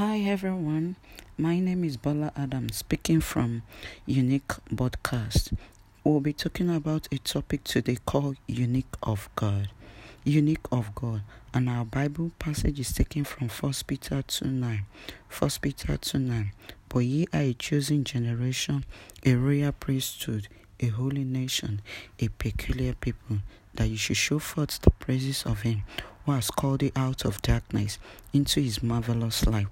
[0.00, 0.96] Hi everyone,
[1.36, 3.64] my name is Bola Adam speaking from
[4.06, 5.52] Unique Podcast.
[6.02, 9.68] We'll be talking about a topic today called Unique of God.
[10.24, 11.20] Unique of God,
[11.52, 14.86] and our Bible passage is taken from 1 Peter 2 9.
[15.38, 16.52] 1 Peter 2 9.
[16.88, 18.86] But ye are a chosen generation,
[19.26, 20.48] a royal priesthood,
[20.80, 21.82] a holy nation,
[22.18, 23.40] a peculiar people,
[23.74, 25.82] that you should show forth the praises of Him
[26.24, 27.98] who has called you out of darkness
[28.32, 29.66] into His marvelous light.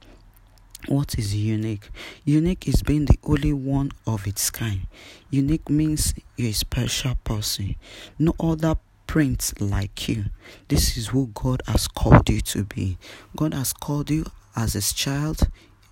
[0.86, 1.90] What is unique?
[2.24, 4.86] Unique is being the only one of its kind.
[5.30, 7.74] Unique means you're a special person.
[8.18, 10.26] No other print like you.
[10.68, 12.96] This is who God has called you to be.
[13.36, 15.48] God has called you as His child,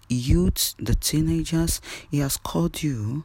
[0.08, 1.80] youth, the teenagers.
[2.10, 3.24] He has called you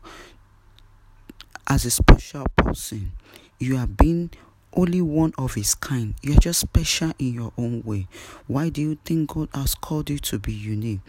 [1.67, 3.11] as a special person.
[3.59, 4.31] You have been
[4.73, 6.15] only one of his kind.
[6.21, 8.07] You're just special in your own way.
[8.47, 11.01] Why do you think God has called you to be unique?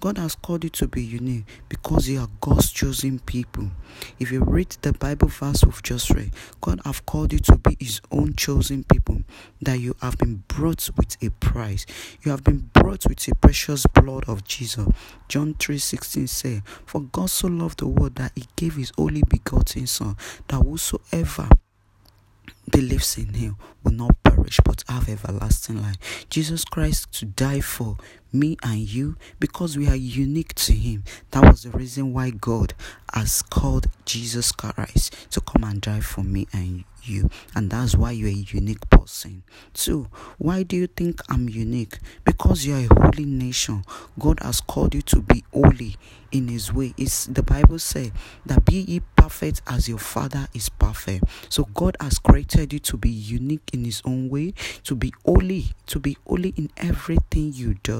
[0.00, 3.70] God has called you to be unique because you are God's chosen people.
[4.18, 7.76] If you read the Bible verse we've just read, God have called you to be
[7.78, 9.22] his own chosen people,
[9.60, 11.86] that you have been brought with a price.
[12.22, 14.86] You have been brought with the precious blood of Jesus.
[15.28, 19.86] John 3:16 say, For God so loved the world that he gave his only begotten
[19.86, 20.16] son,
[20.48, 21.48] that whosoever
[22.70, 26.26] believes in him will not perish but have everlasting life.
[26.28, 27.96] Jesus Christ to die for
[28.32, 31.04] me and you because we are unique to him.
[31.30, 32.74] That was the reason why God
[33.12, 37.30] has called Jesus Christ to come and die for me and you.
[37.54, 39.42] And that's why you're a unique person.
[39.74, 40.08] Two,
[40.38, 41.98] why do you think I'm unique?
[42.24, 43.84] Because you're a holy nation.
[44.18, 45.96] God has called you to be holy
[46.32, 46.94] in his way.
[46.96, 48.12] It's the Bible says
[48.46, 51.24] that be ye perfect as your father is perfect.
[51.48, 55.72] So God has created you to be unique in his own way, to be holy,
[55.86, 57.90] to be holy in everything you do.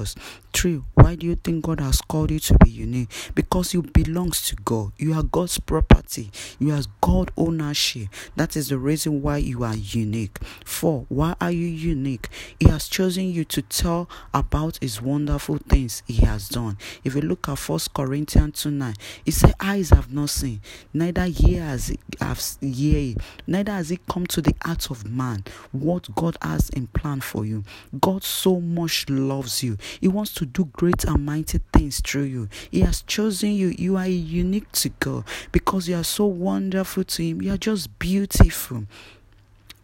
[0.53, 3.09] Three, why do you think God has called you to be unique?
[3.33, 4.91] Because you belongs to God.
[4.97, 6.29] You are God's property.
[6.59, 8.09] You are God ownership.
[8.35, 10.37] That is the reason why you are unique.
[10.65, 12.27] Four, why are you unique?
[12.59, 16.77] He has chosen you to tell about his wonderful things he has done.
[17.03, 18.93] If you look at First Corinthians 2 9,
[19.25, 20.61] it said, Eyes have not seen,
[20.93, 23.15] neither ears have heard,
[23.47, 27.45] neither has it come to the heart of man what God has in plan for
[27.45, 27.63] you.
[27.99, 29.77] God so much loves you.
[29.99, 32.49] He wants to do great and mighty things through you.
[32.69, 33.67] He has chosen you.
[33.69, 37.41] You are unique to God because you are so wonderful to Him.
[37.41, 38.85] You are just beautiful.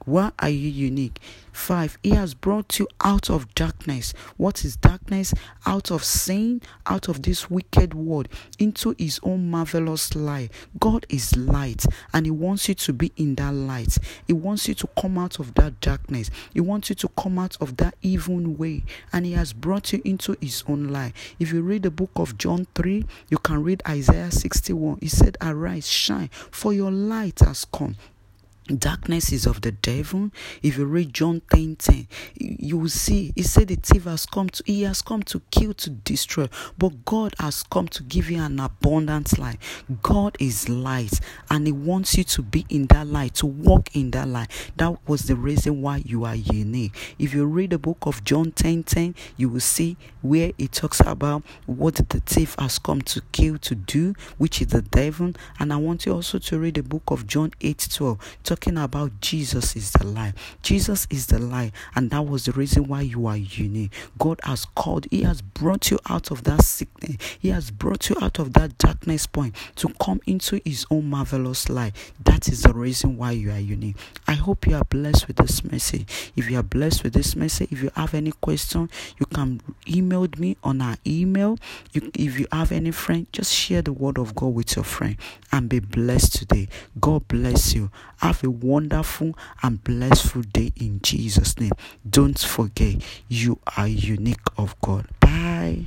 [0.07, 1.19] Why are you unique?
[1.51, 4.13] Five, He has brought you out of darkness.
[4.37, 5.33] What is darkness?
[5.65, 10.53] Out of sin, out of this wicked world, into His own marvelous light.
[10.79, 13.97] God is light, and He wants you to be in that light.
[14.25, 16.31] He wants you to come out of that darkness.
[16.53, 20.01] He wants you to come out of that evil way, and He has brought you
[20.05, 21.11] into His own light.
[21.37, 24.99] If you read the book of John 3, you can read Isaiah 61.
[25.01, 27.97] He said, Arise, shine, for your light has come
[28.75, 30.31] darkness is of the devil.
[30.61, 34.49] If you read john 10 10 you will see he said the thief has come
[34.49, 36.49] to he has come to kill to destroy.
[36.77, 39.83] But god has come to give you an abundant life.
[40.01, 41.19] God is light
[41.49, 44.49] and he wants you to be in that light to walk in that light.
[44.75, 47.15] That was the reason why you are unique.
[47.17, 50.99] If you read the book of john 10 10 you will see where it talks
[51.01, 55.33] about what the thief has come to kill to do which is the devil.
[55.59, 58.17] And i want you also to read the book of john 8 12
[58.57, 60.33] talking about Jesus is the light.
[60.63, 63.93] Jesus is the light, and that was the reason why you are unique.
[64.17, 68.15] God has called, He has brought you out of that sickness, He has brought you
[68.19, 71.93] out of that darkness point to come into His own marvelous light.
[72.23, 73.97] That is the reason why you are unique.
[74.27, 76.31] I hope you are blessed with this message.
[76.35, 80.27] If you are blessed with this message, if you have any question, you can email
[80.37, 81.59] me on our email.
[81.93, 85.15] You, if you have any friend, just share the word of God with your friend
[85.51, 86.67] and be blessed today.
[86.99, 87.91] God bless you.
[88.17, 91.71] Have a wonderful and blessful day in Jesus' name.
[92.09, 92.95] Don't forget,
[93.27, 95.07] you are unique of God.
[95.19, 95.85] Bye.